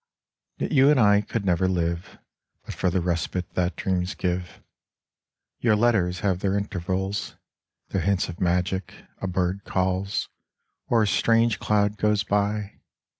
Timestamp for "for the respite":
2.73-3.53